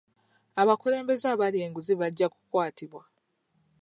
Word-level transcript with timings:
Abakulembeze 0.61 1.25
abalya 1.33 1.63
enguzi 1.67 1.93
bajja 1.99 2.27
kukwatibwa. 2.33 3.03